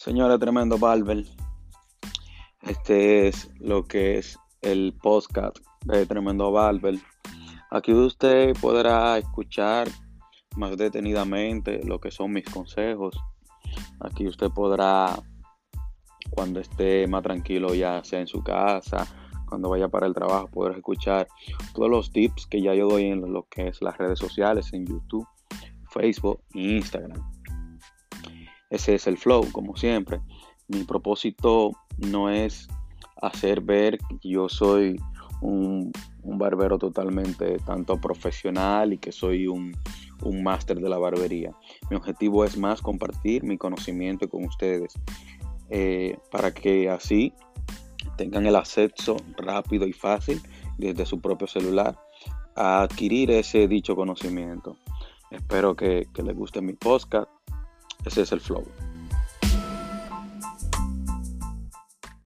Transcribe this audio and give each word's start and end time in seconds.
Señora 0.00 0.38
Tremendo 0.38 0.78
Barber, 0.78 1.26
este 2.62 3.28
es 3.28 3.50
lo 3.60 3.84
que 3.84 4.16
es 4.16 4.38
el 4.62 4.94
podcast 4.94 5.58
de 5.84 6.06
Tremendo 6.06 6.50
Barber. 6.50 6.94
Aquí 7.70 7.92
usted 7.92 8.56
podrá 8.62 9.18
escuchar 9.18 9.88
más 10.56 10.78
detenidamente 10.78 11.84
lo 11.84 12.00
que 12.00 12.10
son 12.10 12.32
mis 12.32 12.46
consejos. 12.46 13.14
Aquí 14.00 14.26
usted 14.26 14.48
podrá, 14.48 15.22
cuando 16.30 16.60
esté 16.60 17.06
más 17.06 17.22
tranquilo, 17.22 17.74
ya 17.74 18.02
sea 18.02 18.20
en 18.20 18.26
su 18.26 18.42
casa, 18.42 19.06
cuando 19.50 19.68
vaya 19.68 19.88
para 19.88 20.06
el 20.06 20.14
trabajo, 20.14 20.48
poder 20.48 20.78
escuchar 20.78 21.28
todos 21.74 21.90
los 21.90 22.10
tips 22.10 22.46
que 22.46 22.62
ya 22.62 22.74
yo 22.74 22.88
doy 22.88 23.04
en 23.04 23.34
lo 23.34 23.46
que 23.50 23.68
es 23.68 23.82
las 23.82 23.98
redes 23.98 24.18
sociales, 24.18 24.72
en 24.72 24.86
YouTube, 24.86 25.28
Facebook 25.90 26.40
e 26.54 26.76
Instagram. 26.76 27.39
Ese 28.70 28.94
es 28.94 29.06
el 29.06 29.18
flow, 29.18 29.50
como 29.52 29.76
siempre. 29.76 30.20
Mi 30.68 30.84
propósito 30.84 31.72
no 31.98 32.30
es 32.30 32.68
hacer 33.20 33.60
ver 33.60 33.98
que 33.98 34.28
yo 34.28 34.48
soy 34.48 34.96
un, 35.42 35.92
barbero 36.22 36.78
totalmente 36.78 37.58
tanto 37.58 38.00
profesional 38.00 38.92
y 38.92 38.98
que 38.98 39.10
soy 39.10 39.46
un, 39.46 39.76
un 40.22 40.42
máster 40.42 40.78
de 40.78 40.88
la 40.88 40.98
barbería. 40.98 41.52
Mi 41.90 41.96
objetivo 41.96 42.44
es 42.44 42.56
más 42.56 42.80
compartir 42.80 43.42
mi 43.42 43.58
conocimiento 43.58 44.28
con 44.28 44.44
ustedes 44.44 44.94
eh, 45.70 46.16
para 46.30 46.52
que 46.52 46.88
así 46.88 47.32
tengan 48.16 48.46
el 48.46 48.56
acceso 48.56 49.16
rápido 49.36 49.86
y 49.86 49.92
fácil 49.92 50.40
desde 50.78 51.06
su 51.06 51.20
propio 51.20 51.46
celular 51.46 51.98
a 52.54 52.82
adquirir 52.82 53.30
ese 53.30 53.66
dicho 53.66 53.96
conocimiento. 53.96 54.76
Espero 55.30 55.74
que, 55.74 56.06
que 56.12 56.22
les 56.22 56.36
guste 56.36 56.60
mi 56.60 56.74
podcast 56.74 57.30
ese 58.04 58.22
es 58.22 58.32
el 58.32 58.40
flow. 58.40 58.64